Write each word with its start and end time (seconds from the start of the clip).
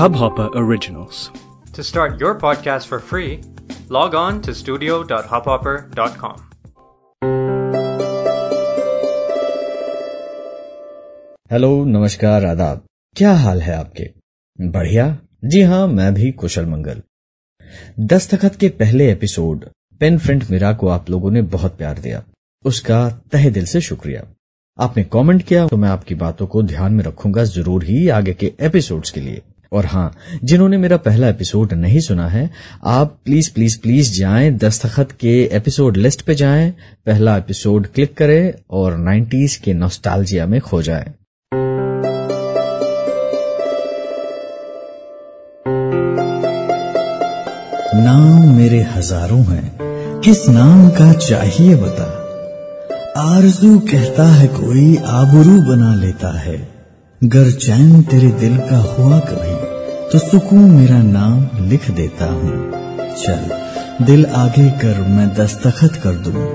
Hubhopper 0.00 0.48
Originals. 0.56 1.30
To 1.74 1.80
start 1.80 2.18
your 2.22 2.38
podcast 2.40 2.86
for 2.86 2.98
free, 3.12 3.36
log 3.92 4.14
on 4.14 4.40
to 4.40 4.50
studio.hubhopper.com. 4.50 6.40
Hello 11.52 11.84
नमस्कार 11.84 12.44
आदाब। 12.44 12.84
क्या 13.16 13.32
हाल 13.32 13.62
है 13.62 13.74
आपके? 13.74 14.10
बढ़िया? 14.60 15.18
जी 15.44 15.62
हाँ 15.62 15.88
मैं 15.88 16.14
भी 16.14 16.32
कुशल 16.32 16.66
मंगल। 16.66 17.02
दस्तखत 18.00 18.54
के 18.54 18.68
पहले 18.68 19.12
एपिसोड 19.12 19.64
पेन 20.00 20.18
फ्रेंड 20.18 20.44
मीरा 20.50 20.72
को 20.72 20.88
आप 20.88 21.10
लोगों 21.10 21.30
ने 21.30 21.42
बहुत 21.42 21.78
प्यार 21.78 21.98
दिया। 21.98 22.22
उसका 22.64 23.10
तहे 23.10 23.50
दिल 23.50 23.64
से 23.64 23.80
शुक्रिया। 23.80 24.22
आपने 24.78 25.02
कमेंट 25.04 25.42
किया 25.42 25.66
तो 25.66 25.76
मैं 25.76 25.88
आपकी 25.88 26.14
बातों 26.14 26.46
को 26.46 26.62
ध्यान 26.62 26.92
में 26.92 27.02
रखूँगा 27.04 27.44
ज़रूर 27.44 27.84
ही 27.84 28.08
आगे 28.08 28.32
के 28.32 28.52
एपिसोड्स 28.60 29.10
के 29.10 29.20
लिए। 29.20 29.42
और 29.72 29.86
हाँ 29.86 30.12
जिन्होंने 30.44 30.76
मेरा 30.78 30.96
पहला 30.96 31.28
एपिसोड 31.28 31.72
नहीं 31.72 32.00
सुना 32.00 32.28
है, 32.28 32.50
आप 32.84 33.16
प्लीज़ 33.24 33.52
प्लीज़ 33.54 33.78
प्लीज़ 33.80 34.12
जाएँ 34.12 34.50
दस्तखत 34.50 35.12
के 35.12 35.34
एपिसोड 35.52 35.96
लिस्ट 35.96 36.22
पे 36.22 36.34
जाएँ, 36.34 36.70
पहला 37.06 37.36
एपिसोड 37.36 37.86
क्लिक 37.86 38.16
करें 38.16 38.52
और 38.70 38.96
90s 39.00 39.56
के 39.56 39.74
नॉस्टैल्जिया 39.74 40.46
में 40.46 40.60
खो 40.60 40.82
जाएँ। 40.82 41.12
नाम 47.96 48.56
मेरे 48.56 48.80
हज़ारों 48.94 49.44
हैं, 49.44 50.20
किस 50.20 50.48
नाम 50.48 50.88
का 50.90 51.12
चाहिए 51.12 51.74
बता? 51.74 52.19
आरज़ू 53.16 53.78
कहता 53.80 54.24
है, 54.24 54.46
कोई 54.48 54.96
आबरू 54.96 55.60
बना 55.62 55.94
लेता 55.94 56.28
है। 56.38 56.56
गर 57.24 57.50
चैन 57.50 58.02
तेरे 58.02 58.30
दिल 58.30 58.56
का 58.58 58.76
हुआ 58.78 59.18
कभी 59.20 59.54
तो 60.10 60.18
सुकून 60.18 60.70
मेरा 60.70 61.02
नाम 61.02 61.68
लिख 61.68 61.90
देता 61.90 62.26
हूँ। 62.26 62.70
चल, 63.16 63.50
दिल 64.04 64.26
आगे 64.26 64.68
कर, 64.70 65.00
मैं 65.08 65.28
दस्तखत 65.34 66.00
कर 66.02 66.14
दूँ। 66.18 66.46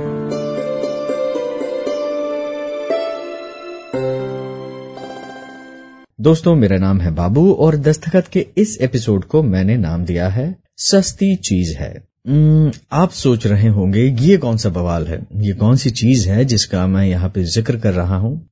दोस्तों, 6.22 6.56
मेरा 6.56 6.78
नाम 6.78 7.02
है 7.02 7.12
बाबू 7.12 7.52
और 7.54 7.76
दस्तखत 7.78 8.28
के 8.28 8.48
इस 8.58 8.78
एपिसोड 8.82 9.26
को 9.26 9.44
मैंने 9.44 9.78
नाम 9.78 10.06
दिया 10.06 10.28
है, 10.30 10.56
सस्ती 10.78 11.36
चीज़ 11.36 11.78
है। 11.78 12.15
आप 12.26 13.12
सोच 13.12 13.46
रहे 13.48 13.68
होंगे, 13.68 14.04
ये 14.04 14.38
कौन 14.38 14.58
सा 14.58 14.70
बवाल 14.70 15.06
है? 15.08 15.20
ये 15.36 15.54
कौन 15.54 15.76
सी 15.76 15.90
चीज़ 15.90 16.28
है 16.30 16.46
जिसका 16.46 16.86
मैं 16.88 17.06
यहाँ 17.08 17.30
पे 17.30 17.44
ज़िक्र 17.44 17.78
कर 17.78 17.94
रहा 17.94 18.18
हूँ? 18.18 18.50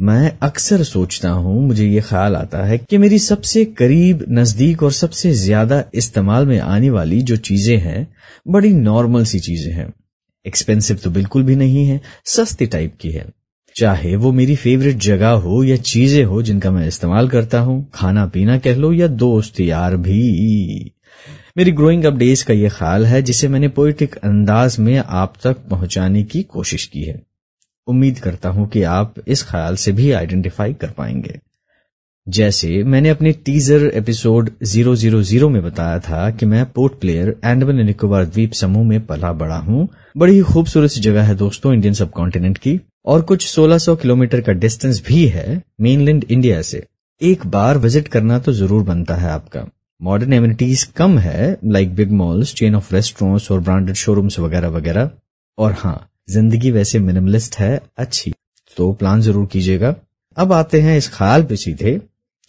मैं 0.00 0.32
अक्सर 0.42 0.82
सोचता 0.82 1.30
हूँ, 1.30 1.66
मुझे 1.66 1.86
ये 1.86 2.00
ख्याल 2.00 2.36
आता 2.36 2.64
है 2.64 2.78
कि 2.78 2.98
मेरी 2.98 3.18
सबसे 3.18 3.64
करीब, 3.64 4.24
नज़दीक 4.28 4.82
और 4.82 4.92
सबसे 4.92 5.32
ज़्यादा 5.34 5.82
इस्तेमाल 5.94 6.46
में 6.46 6.58
आने 6.58 6.90
वाली 6.90 7.20
जो 7.22 7.36
चीज़ें 7.36 7.76
हैं, 7.76 8.06
बड़ी 8.48 8.72
नॉर्मल 8.72 9.24
सी 9.24 9.38
चीज़ें 9.40 9.72
हैं। 9.72 9.92
एक्सपेंसिव 10.46 10.96
तो 10.96 11.10
बिल्कुल 11.10 11.42
भी 11.42 11.56
नहीं 11.56 11.86
है, 11.86 12.00
सस्ती 12.26 12.66
टाइप 12.66 12.96
की 13.00 13.10
है। 13.10 13.26
चाहे 13.76 14.14
वो 14.16 14.32
मेरी 14.32 14.56
फेवरेट 14.56 14.96
जगह 14.96 15.30
हो 15.30 15.62
या 15.64 15.76
चीज़ें 15.76 16.24
हो 16.24 16.42
जिनका 16.42 16.70
मैं 16.70 16.86
इस्तेमाल 16.88 17.28
करता 17.28 17.60
हूँ 17.60 17.90
खाना 17.94 18.26
पीना 18.26 18.58
कह 18.58 18.76
लो 18.76 18.92
या 18.92 19.06
दोस्त 19.06 19.60
यार 19.60 19.96
भी। 19.96 20.92
मेरी 21.56 21.72
ग्रोइंग 21.72 22.04
अप 22.04 22.14
डेज़ 22.14 22.44
का 22.44 22.54
यह 22.54 22.68
ख्याल 22.68 23.04
है, 23.06 23.20
जिसे 23.22 23.48
मैंने 23.48 23.68
पोइटिक 23.68 24.14
अंदाज 24.16 24.76
में 24.78 24.96
आप 24.98 25.34
तक 25.44 25.56
पहुँचाने 25.70 26.22
की 26.22 26.42
कोशिश 26.44 26.84
की 26.86 27.02
है। 27.02 27.20
उम्मीद 27.88 28.18
करता 28.18 28.48
हूँ 28.48 28.68
कि 28.68 28.82
आप 28.82 29.14
इस 29.26 29.42
ख्याल 29.42 29.76
से 29.76 29.92
भी 29.92 30.10
आइडेंटिफाई 30.12 30.74
कर 30.74 30.90
पाएँगे। 30.90 31.38
जैसे 32.26 32.82
मैंने 32.84 33.08
अपने 33.08 33.32
टीजर 33.44 33.86
एपिसोड 33.94 34.50
000 34.66 35.48
में 35.50 35.62
बताया 35.62 35.98
था 35.98 36.30
कि 36.30 36.46
मैं 36.46 36.64
पोर्ट 36.66 36.98
प्लेयर 37.00 37.34
एंडमन 37.44 37.84
निकोबार 37.86 38.24
द्वीप 38.24 38.52
समूह 38.52 38.84
में 38.84 39.00
पला 39.06 39.32
बड़ा 39.34 39.58
हूँ। 39.58 39.88
बड़ी 40.16 40.34
ही 40.34 40.40
खूबसूरत 40.42 40.90
सी 40.90 41.00
जगह 41.00 41.22
है 41.22 41.34
दोस्तों 41.34 41.72
इंडियन 41.74 41.94
सब 41.94 42.10
कॉन्टिनेंट 42.10 42.58
की, 42.58 42.80
और 43.06 43.22
कुछ 43.22 43.46
1600 43.46 43.96
किलोमीटर 43.96 44.40
का 44.40 44.52
डिस्टेंस 44.54 45.02
भी 45.06 45.24
है 45.28 45.62
मेनलैंड 45.80 46.24
इंडिया 46.24 46.60
से। 46.62 46.84
एक 47.20 47.46
बार 47.46 47.78
विज़िट 47.78 48.08
करना 48.08 48.38
तो 48.38 48.52
ज़रूर 48.52 48.82
बनता 48.82 49.14
है 49.14 49.30
आपका। 49.30 49.66
मॉडर्न 50.00 50.32
एम्यूनिटीज 50.32 50.82
कम 50.96 51.18
है 51.18 51.56
like 51.64 51.94
big 51.94 52.10
malls 52.12 52.52
chain 52.54 52.74
of 52.74 52.92
restaurants 52.94 53.50
और 53.50 53.60
ब्रांडेड 53.60 53.94
शोरूम्स 53.94 54.38
वगैरह 54.38 54.68
वगैरह। 54.68 55.10
और 55.58 55.72
हाँ 55.72 56.10
ज़िंदगी 56.30 56.70
वैसे 56.70 56.98
मिनिमलिस्ट 56.98 57.56
है, 57.56 57.80
अच्छी। 57.98 58.32
तो 58.76 58.92
प्लान 58.92 59.20
ज़रूर 59.20 59.46
कीजिएगा। 59.46 59.94
अब 60.36 60.52
आते 60.52 60.80
हैं 60.80 60.96
इस 60.98 61.08
ख्याल 61.08 61.44
पे 61.44 61.56
सीधे 61.56 62.00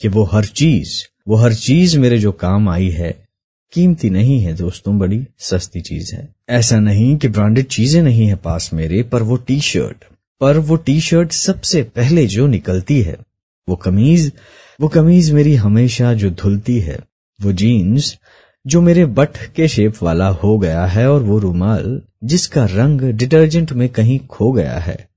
कि 0.01 0.07
वो 0.07 0.23
हर 0.23 0.45
चीज़, 0.45 0.91
वो 1.27 1.35
हर 1.35 1.53
चीज़ 1.53 1.97
मेरे 1.99 2.17
जो 2.17 2.31
काम 2.33 2.69
आई 2.69 2.89
है, 2.89 3.11
कीमती 3.73 4.09
नहीं 4.09 4.39
है 4.41 4.53
दोस्तों, 4.55 4.97
बड़ी 4.99 5.25
सस्ती 5.39 5.81
चीज़ 5.81 6.15
है। 6.15 6.27
ऐसा 6.49 6.79
नहीं 6.79 7.15
कि 7.17 7.27
ब्रांडेड 7.27 7.67
चीज़ें 7.67 8.01
नहीं 8.03 8.27
है 8.27 8.35
पास 8.35 8.69
मेरे, 8.73 9.03
पर 9.03 9.23
वो 9.23 9.37
टी 9.37 9.59
शर्ट 9.61 10.05
पर 10.41 10.57
वो 10.59 10.75
टी 10.77 10.99
शर्ट 11.01 11.31
सबसे 11.31 11.83
पहले 11.85 12.27
जो 12.27 12.47
निकलती 12.47 13.01
है, 13.01 13.17
वो 13.67 13.75
कमीज 13.75 14.31
वो 14.79 14.87
कमीज 14.89 15.31
मेरी 15.31 15.55
हमेशा 15.57 16.13
जो 16.13 16.29
धुलती 16.31 16.79
है। 16.79 16.99
वो 17.41 17.51
जीन्स 17.51 18.17
जो 18.67 18.81
मेरे 18.81 19.05
बट 19.05 19.37
के 19.55 19.67
शेप 19.67 19.93
वाला 20.03 20.27
हो 20.27 20.59
गया 20.59 20.85
है 20.85 21.11
और 21.11 21.23
वो 21.23 21.39
रूमाल, 21.39 22.01
जिसका 22.23 22.65
रंग 22.65 23.01
डिटर्जेंट 23.01 23.71
में 23.71 23.89
कहीं 23.89 24.19
खो 24.19 24.51
गया 24.51 24.77
है। 24.77 25.09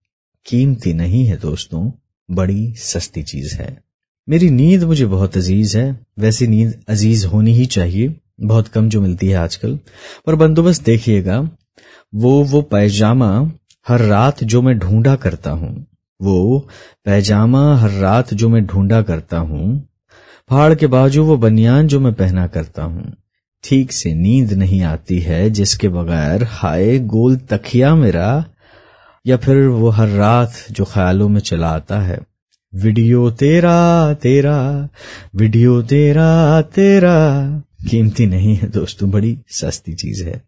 कीमती 0.47 0.93
नहीं 0.93 1.27
है 1.27 1.37
दोस्तों, 1.37 1.91
बड़ी 2.31 2.75
सस्ती 2.77 3.23
चीज़ 3.23 3.55
है। 3.55 3.83
मेरी 4.29 4.51
नींद 4.51 4.85
मुझे 4.85 5.07
बहुत 5.07 5.37
अज़ीज़ 5.37 5.79
है। 5.79 6.01
वैसी 6.19 6.47
नींद 6.47 6.75
अज़ीज़ 6.89 7.27
होनी 7.27 7.53
ही 7.53 7.67
चाहिए, 7.67 8.17
बहुत 8.41 8.69
कम 8.69 8.89
जो 8.89 9.01
मिलती 9.01 9.29
है 9.29 9.35
आजकल। 9.35 9.79
पर 10.27 10.35
बंदोबस्त 10.35 10.85
देखिएगा, 10.85 11.51
वो 12.15 12.45
वो 12.45 12.63
पैजामा 12.63 13.53
हर 13.89 14.01
रात 14.01 14.45
जो 14.45 14.63
मैं 14.63 14.79
ढूंढा 14.79 15.17
करता 15.17 15.51
हूँ। 15.51 15.87
वो 16.23 16.69
पैजामा 17.05 17.77
हर 17.77 17.91
रात 17.91 18.35
जो 18.35 18.49
मैं 18.49 18.67
ढूंढा 18.67 19.03
करता 19.03 19.39
हूँ। 19.39 19.90
फाड़ 20.51 20.75
के 20.75 20.87
बाजू 20.87 21.25
वो 21.25 21.37
बनियान 21.37 21.87
जो 21.87 22.01
मैं 22.01 22.13
पहना 22.13 22.47
करता 22.47 22.83
हूँ। 22.83 23.13
ठीक 23.65 23.93
से 23.93 24.15
नींद 24.15 24.53
नहीं 24.53 24.83
आती 24.83 25.19
है, 25.19 25.51
जिसके 25.51 25.89
बगैर 25.89 26.45
हाय 26.45 26.99
गोल 26.99 27.37
तकिया 27.37 27.95
मेरा, 27.95 28.45
या 29.27 29.37
फिर 29.37 29.67
वो 29.67 29.89
हर 29.89 30.09
रात 30.09 30.53
जो 30.71 30.85
ख्यालों 30.85 31.29
में 31.29 31.41
चला 31.41 31.69
आता 31.69 32.01
है। 32.01 32.21
वीडियो 32.75 33.31
तेरा 33.31 34.15
तेरा, 34.15 34.89
वीडियो 35.37 35.83
तेरा 35.83 36.63
तेरा। 36.63 37.49
कीमती 37.91 38.27
नहीं 38.27 38.57
है 38.57 38.69
दोस्तों, 38.69 39.11
बड़ी 39.11 39.39
सस्ती 39.49 39.93
चीज़ 39.93 40.25
है। 40.25 40.43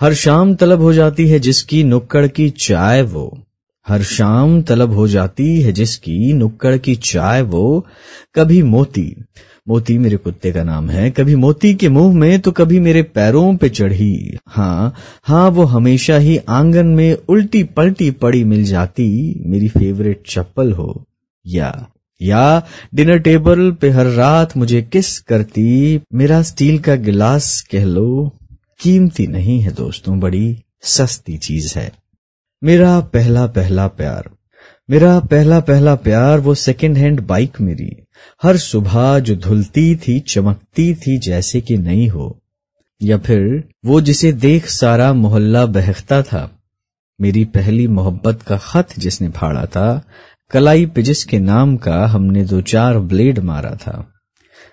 हर 0.00 0.14
शाम 0.14 0.54
तलब 0.54 0.80
हो 0.80 0.92
जाती 0.92 1.28
है 1.28 1.38
जिसकी 1.38 1.84
नुक्कड़ 1.84 2.26
की 2.26 2.50
चाय 2.50 3.02
वो। 3.02 3.42
हर 3.88 4.02
शाम 4.02 4.62
तलब 4.62 4.92
हो 4.92 5.08
जाती 5.08 5.60
है 5.60 5.72
जिसकी 5.72 6.32
नुक्कड़ 6.32 6.76
की 6.76 6.96
चाय 6.96 7.42
वो 7.42 7.86
कभी 8.34 8.62
मोती। 8.62 9.16
मोती 9.68 9.98
मेरे 9.98 10.16
कुत्ते 10.16 10.52
का 10.52 10.64
नाम 10.64 10.90
है। 10.90 11.10
कभी 11.10 11.34
मोती 11.34 11.74
के 11.74 11.88
मुँह 11.88 12.14
में 12.14 12.40
तो 12.40 12.52
कभी 12.52 12.80
मेरे 12.80 13.02
पैरों 13.02 13.56
पे 13.56 13.68
चढ़ी। 13.68 14.38
हाँ 14.48 14.94
हाँ 15.24 15.50
वो 15.50 15.64
हमेशा 15.64 16.16
ही 16.16 16.40
आँगन 16.48 16.86
में 16.86 17.16
उल्टी 17.28 17.64
पलटी 17.64 18.10
पड़ी 18.10 18.44
मिल 18.44 18.64
जाती। 18.64 19.42
मेरी 19.46 19.68
फेवरेट 19.68 20.22
चप्पल 20.26 20.72
हो। 20.72 21.04
या 21.46 21.88
या, 22.22 22.62
डिनर 22.94 23.18
टेबल 23.18 23.72
पे 23.72 23.90
हर 23.90 24.06
रात 24.06 24.56
मुझे 24.56 24.82
किस 24.82 25.18
करती। 25.20 26.00
मेरा 26.14 26.42
स्टील 26.42 26.78
का 26.78 26.94
गिलास 26.94 27.68
कह 27.70 27.84
लो। 27.84 28.32
कीमती 28.80 29.26
नहीं 29.26 29.60
है 29.60 29.72
दोस्तों, 29.72 30.20
बड़ी 30.20 30.56
सस्ती 30.82 31.36
चीज़ 31.36 31.78
है। 31.78 31.92
मेरा 32.64 33.00
पहला 33.00 33.46
पहला 33.46 33.86
प्यार। 33.86 34.30
मेरा 34.90 35.20
पहला 35.20 35.60
पहला 35.60 35.94
प्यार 35.94 36.40
वो 36.40 36.54
सेकेंड 36.54 36.96
हैंड 36.96 37.20
बाइक 37.20 37.60
मेरी। 37.60 38.04
हर 38.42 38.56
सुबह 38.56 39.18
जो 39.18 39.36
धुलती 39.36 39.96
थी, 39.96 40.20
चमकती 40.20 40.94
थी 40.94 41.18
जैसे 41.18 41.60
कि 41.60 41.76
नहीं 41.76 42.08
हो। 42.08 42.42
या 43.02 43.18
फिर 43.18 43.68
वो 43.84 44.00
जिसे 44.00 44.32
देख 44.32 44.66
सारा 44.66 45.12
मोहल्ला 45.12 45.66
बहकता 45.66 46.22
था। 46.22 46.62
मेरी 47.20 47.44
पहली 47.44 47.88
मोहब्बत 47.88 48.42
का 48.42 48.58
खत 48.58 48.88
जिसने 48.98 49.28
फाड़ा 49.28 49.66
था, 49.66 50.02
कलाई 50.50 50.86
पिजिस 50.86 51.24
के 51.24 51.38
नाम 51.38 51.76
का 51.76 52.06
हमने 52.06 52.44
दो 52.44 52.60
चार 52.60 52.98
ब्लेड 52.98 53.38
मारा 53.38 53.70
था। 53.70 54.12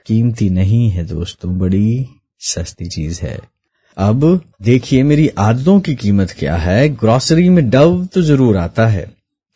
कीमती 0.06 0.50
नहीं 0.50 0.89
है 0.89 1.06
दोस्तों, 1.06 1.59
बड़ी 1.59 2.07
सस्ती 2.39 2.86
चीज़ 2.86 3.21
है। 3.21 3.52
अब 3.97 4.41
देखिए 4.61 5.03
मेरी 5.03 5.27
आदतों 5.27 5.79
की 5.79 5.95
कीमत 5.95 6.31
क्या 6.31 6.55
है। 6.55 6.89
ग्रोसरी 6.89 7.49
में 7.49 7.69
डव 7.69 8.05
तो 8.05 8.21
ज़रूर 8.21 8.57
आता 8.57 8.87
है। 8.87 9.11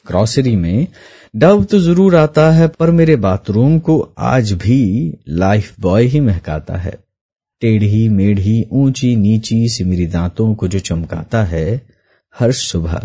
ग्रोसरी 0.08 0.56
में 0.56 0.88
डव 1.36 1.64
तो 1.64 1.80
ज़रूर 1.80 2.16
आता 2.16 2.52
है, 2.52 2.68
पर 2.68 2.92
मेरे 2.92 3.16
बाथरूम 3.16 3.80
को 3.80 4.14
आज 4.18 4.54
भी 4.54 5.14
लाइफ 5.30 5.74
बॉय 5.80 6.06
ही 6.06 6.20
महकाता 6.20 6.76
है। 6.76 6.98
टेढ़ी, 7.62 8.10
मेढ़ी, 8.10 8.66
ऊँची, 8.72 9.16
नीची 9.16 9.70
से 9.70 9.84
मेरी 9.84 10.08
दांतों 10.08 10.56
को 10.56 10.68
जो 10.68 10.80
चमकाता 10.80 11.44
है, 11.44 11.82
हर 12.40 12.52
सुबह। 12.52 13.02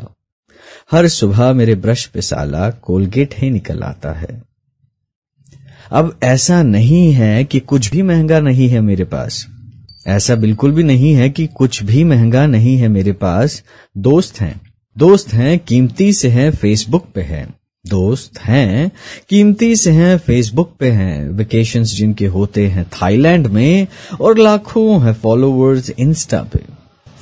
हर 0.92 1.08
सुबह 1.08 1.52
मेरे 1.52 1.74
ब्रश 1.74 2.06
पे 2.06 2.20
साला 2.20 2.70
कोलगेट 2.70 3.34
ही 3.34 3.50
निकल 3.50 3.82
आता 3.82 4.12
है। 4.12 4.42
अब 5.90 6.18
ऐसा 6.22 6.62
नहीं 6.62 7.12
है 7.12 7.44
कि 7.44 7.60
कुछ 7.60 7.90
भी 7.90 8.02
महँगा 8.02 8.40
नहीं 8.40 8.68
है 8.68 8.80
मेरे 8.80 9.04
पास। 9.04 9.46
ऐसा 10.06 10.34
बिल्कुल 10.34 10.72
भी 10.72 10.82
नहीं 10.82 11.14
है 11.14 11.30
कि 11.30 11.46
कुछ 11.46 11.82
भी 11.82 12.04
महँगा 12.04 12.46
नहीं 12.46 12.76
है 12.76 12.88
मेरे 12.88 13.12
पास। 13.12 13.62
दोस्त 13.98 14.40
हैं। 14.40 14.60
दोस्त 14.98 15.32
हैं, 15.32 15.58
कीमती 15.58 16.12
से 16.12 16.28
हैं 16.28 16.50
फेसबुक 16.50 17.06
पे 17.14 17.20
हैं। 17.20 17.54
दोस्त 17.86 18.38
हैं, 18.38 18.92
कीमती 19.28 19.76
से 19.76 19.90
हैं 19.90 20.18
फेसबुक 20.18 20.74
पे 20.80 20.90
हैं। 20.90 21.28
वेकेशंस 21.28 21.94
जिनके 21.94 22.26
होते 22.26 22.66
हैं 22.66 22.84
थाईलैंड 22.84 23.46
में 23.46 23.86
और 24.20 24.38
लाखों 24.38 25.06
हैं 25.06 25.14
फॉलोअर्स 25.14 25.90
इंस्टा 25.90 26.42
पे। 26.42 26.60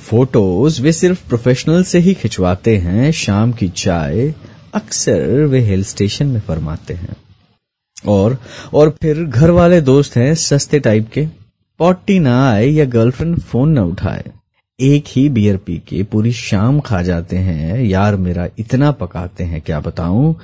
फ़ोटोज़ 0.09 0.81
वे 0.81 0.91
सिर्फ़ 0.91 1.27
प्रोफेशनल 1.27 1.83
से 1.83 1.99
ही 1.99 2.13
खिंचवाते 2.13 2.77
हैं। 2.77 3.11
शाम 3.11 3.51
की 3.51 3.69
चाय 3.69 4.33
अक्सर 4.73 5.45
वे 5.45 5.59
हिल 5.59 5.83
स्टेशन 5.83 6.27
में 6.27 6.39
फरमाते 6.39 6.93
हैं। 6.93 7.15
और 8.07 8.37
और 8.73 8.95
फिर 9.01 9.23
घर 9.23 9.49
वाले 9.49 9.81
दोस्त 9.81 10.15
हैं 10.15 10.35
सस्ते 10.35 10.79
टाइप 10.79 11.09
के। 11.13 11.40
पॉटी 11.81 12.19
ना 12.19 12.51
आए 12.51 12.67
या 12.67 12.85
गर्लफ्रेंड 12.85 13.39
फ़ोन 13.39 13.71
न 13.71 13.79
उठाए। 13.79 14.25
एक 14.79 15.03
ही 15.07 15.29
बियर 15.29 15.57
पी 15.57 15.77
के 15.87 16.03
पूरी 16.03 16.31
शाम 16.31 16.79
खा 16.79 17.01
जाते 17.01 17.37
हैं। 17.37 17.83
यार 17.83 18.15
मेरा 18.15 18.49
इतना 18.59 18.91
पकाते 18.91 19.43
हैं, 19.43 19.61
क्या 19.61 19.79
बताऊँ? 19.79 20.39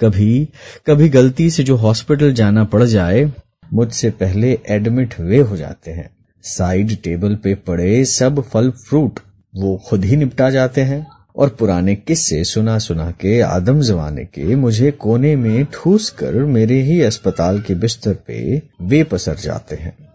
कभी 0.00 0.48
कभी 0.86 1.08
गलती 1.08 1.50
से 1.50 1.62
जो 1.62 1.76
हॉस्पिटल 1.76 2.32
जाना 2.32 2.64
पड़ 2.64 2.82
जाए, 2.82 3.32
मुझसे 3.72 4.10
पहले 4.10 4.58
एडमिट 4.68 5.20
वे 5.20 5.38
हो 5.38 5.56
जाते 5.56 5.90
हैं। 5.90 6.10
साइड 6.42 7.02
टेबल 7.02 7.34
पे 7.34 7.54
पड़े 7.54 8.04
सब 8.04 8.40
फल 8.40 8.70
फ्रूट 8.70 9.20
वो 9.56 9.82
खुद 9.88 10.04
ही 10.04 10.16
निपटा 10.16 10.50
जाते 10.50 10.80
हैं। 10.80 11.06
और 11.36 11.48
पुराने 11.48 11.94
किस्से 11.94 12.44
सुना 12.44 12.78
सुना 12.78 13.10
के, 13.10 13.40
आदम 13.40 13.80
जमाने 13.80 14.24
के, 14.24 14.56
मुझे 14.56 14.90
कोने 14.90 15.36
में 15.36 15.64
ठूस 15.64 16.10
कर 16.10 16.32
मेरे 16.32 16.82
ही 16.82 17.02
अस्पताल 17.02 17.60
के 17.60 17.74
बिस्तर 17.74 18.14
पे 18.14 18.62
वे 18.82 19.04
पसर 19.04 19.34
जाते 19.34 19.76
हैं। 19.76 20.11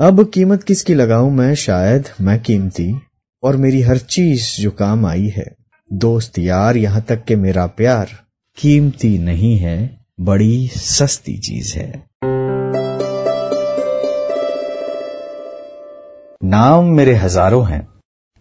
अब 0.00 0.30
कीमत 0.30 0.62
किसकी 0.62 0.94
लगाऊँ 0.94 1.30
मैं? 1.30 1.54
शायद 1.54 2.08
मैं 2.20 2.40
कीमती। 2.40 3.00
और 3.42 3.56
मेरी 3.56 3.82
हर 3.82 3.98
चीज़ 3.98 4.62
जो 4.62 4.70
काम 4.70 5.06
आई 5.06 5.28
है। 5.28 5.54
दोस्त 5.92 6.38
यार, 6.38 6.76
यहाँ 6.76 7.02
तक 7.02 7.24
के 7.24 7.36
मेरा 7.36 7.66
प्यार। 7.66 8.08
कीमती 8.56 9.18
नहीं 9.18 9.58
है, 9.58 9.98
बड़ी 10.20 10.68
सस्ती 10.68 11.38
चीज़ 11.38 11.78
है। 11.78 12.06
नाम 16.44 16.84
मेरे 16.84 17.14
हज़ारों 17.14 17.68
हैं। 17.68 17.88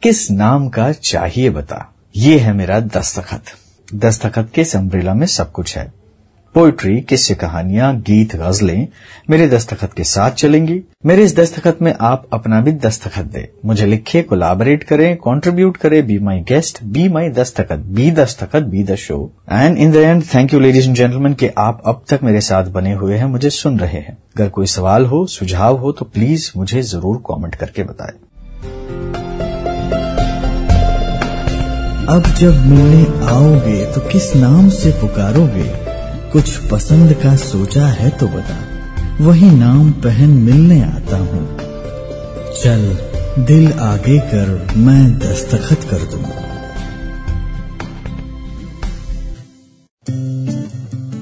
किस 0.01 0.31
नाम 0.31 0.69
का 0.69 0.91
चाहिए 0.91 1.49
बता? 1.49 1.95
ये 2.15 2.39
है 2.39 2.53
मेरा 2.53 2.79
दस्तखत। 2.79 3.43
दस्तखत 3.93 4.51
के 4.55 4.63
संब्रेला 4.63 5.13
में 5.13 5.27
सब 5.27 5.51
कुछ 5.51 5.77
है? 5.77 6.04
पोइट्री 6.55 6.99
किस्से 7.01 7.33
कहानियाँ, 7.35 7.95
गीत, 7.99 8.35
गजलें 8.35 8.87
मेरे 9.29 9.47
दस्तखत 9.49 9.93
के 9.93 10.03
साथ 10.03 10.31
चलेंगी। 10.31 10.79
मेरे 11.05 11.23
इस 11.23 11.35
दस्तखत 11.35 11.81
में 11.81 11.93
आप 12.01 12.27
अपना 12.33 12.59
भी 12.61 12.71
दस्तखत 12.71 13.25
दे। 13.25 13.47
मुझे 13.65 13.85
लिखे 13.85 14.21
कोलाबरेट 14.21 14.83
करें 14.83 15.15
कंट्रीब्यूट 15.17 15.77
करें 15.77 16.05
be 16.07 16.17
my 16.19 16.39
guest 16.49 16.83
be 16.85 17.07
my 17.09 17.29
दस्तखत 17.29 17.79
बी 17.89 18.09
दस्तखत 18.11 18.63
be 18.65 18.83
the 18.83 18.95
show 18.95 19.19
and 19.51 19.77
in 19.77 19.91
the 19.91 19.95
end 19.95 20.23
thank 20.33 20.53
you 20.53 20.59
ladies 20.59 20.87
and 20.87 20.95
gentleman 20.95 21.33
कि 21.33 21.49
आप 21.57 21.81
अब 21.85 22.03
तक 22.09 22.23
मेरे 22.23 22.41
साथ 22.41 22.71
बने 22.71 22.93
हुए 22.93 23.17
हैं, 23.17 23.25
मुझे 23.25 23.49
सुन 23.49 23.79
रहे 23.79 23.99
हैं। 23.99 24.17
अगर 24.37 24.49
कोई 24.49 24.65
सवाल 24.67 25.05
हो, 25.05 25.25
सुझाव 25.27 25.77
हो 25.77 25.91
तो 25.91 26.05
प्लीज़ 26.05 26.51
मुझे 26.57 26.81
ज़रूर 26.83 27.17
कॉमेंट 27.17 27.55
करके 27.55 27.83
बताएँ। 27.83 28.19
अब 32.09 32.33
जब 32.39 32.65
मिलने 32.65 33.03
आओगे 33.27 33.85
तो 33.93 34.09
किस 34.09 34.35
नाम 34.35 34.69
से 34.69 34.91
पुकारोगे? 34.91 35.84
कुछ 36.35 36.57
पसंद 36.71 37.13
का 37.13 37.35
सोचा 37.35 37.87
है 37.87 38.09
तो 38.09 38.27
बता। 38.27 38.55
वही 39.21 39.49
नाम 39.51 39.91
पहन 39.91 40.29
मिलने 40.29 40.81
आता 40.83 41.17
हूँ। 41.17 41.57
चल, 42.63 42.97
दिल 43.45 43.71
आगे 43.73 44.19
कर, 44.19 44.73
मैं 44.77 45.19
दस्तखत 45.19 45.83
कर 45.83 45.97
दूँ। 45.97 46.23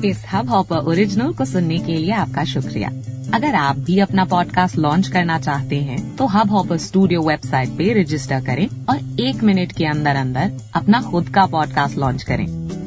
इस 0.03 0.23
हब 0.33 0.49
हॉपर 0.49 0.75
ओरिजिनल 0.75 1.33
को 1.33 1.45
सुनने 1.45 1.77
के 1.77 1.97
लिए 1.97 2.11
आपका 2.11 2.43
शुक्रिया। 2.43 2.89
अगर 3.33 3.55
आप 3.55 3.77
भी 3.77 3.99
अपना 3.99 4.25
पॉडकास्ट 4.25 4.77
लॉन्च 4.77 5.07
करना 5.07 5.39
चाहते 5.39 5.75
हैं 5.75 6.15
तो 6.15 6.25
हब 6.25 6.51
हॉपर 6.51 6.77
स्टूडियो 6.77 7.21
वेबसाइट 7.21 7.69
पे 7.69 8.01
रजिस्टर 8.01 8.41
करें 8.41 8.67
और 8.89 9.21
एक 9.21 9.43
मिनट 9.43 9.71
के 9.71 9.85
अंदर 9.85 10.15
अंदर 10.15 10.51
अपना 10.73 11.01
खुद 11.01 11.29
का 11.29 11.45
पॉडकास्ट 11.45 11.97
लॉन्च 11.97 12.23
करें। 12.23 12.62